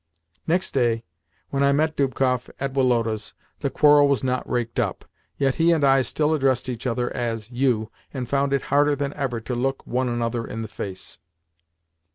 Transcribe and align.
Next 0.47 0.71
day, 0.73 1.03
when 1.51 1.61
I 1.61 1.71
met 1.73 1.95
Dubkoff 1.95 2.49
at 2.59 2.73
Woloda's, 2.73 3.35
the 3.59 3.69
quarrel 3.69 4.07
was 4.07 4.23
not 4.23 4.49
raked 4.49 4.79
up, 4.79 5.05
yet 5.37 5.53
he 5.57 5.71
and 5.71 5.83
I 5.83 6.01
still 6.01 6.33
addressed 6.33 6.67
each 6.67 6.87
other 6.87 7.15
as 7.15 7.51
"you," 7.51 7.91
and 8.11 8.27
found 8.27 8.51
it 8.51 8.63
harder 8.73 8.95
than 8.95 9.13
ever 9.13 9.39
to 9.41 9.53
look 9.53 9.85
one 9.85 10.09
another 10.09 10.43
in 10.43 10.63
the 10.63 10.67
face. 10.67 11.19